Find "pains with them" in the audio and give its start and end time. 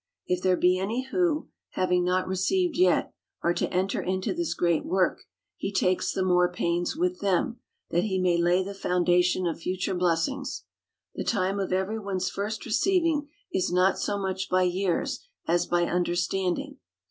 6.51-7.59